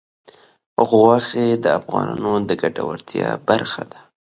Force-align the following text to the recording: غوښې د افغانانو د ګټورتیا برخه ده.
غوښې 0.89 1.47
د 1.63 1.65
افغانانو 1.79 2.31
د 2.47 2.49
ګټورتیا 2.61 3.29
برخه 3.49 3.83
ده. 3.91 3.99